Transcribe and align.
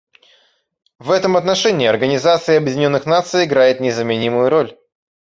В 0.97 1.11
этом 1.11 1.37
отношении 1.37 1.85
Организация 1.85 2.57
Объединенных 2.57 3.05
Наций 3.05 3.45
играет 3.45 3.79
незаменимую 3.79 4.49
роль. 4.49 4.75